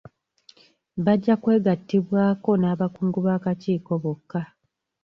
[1.05, 4.41] Bajja kwegatiibwaako n'abakungu b'akakiiko bokka.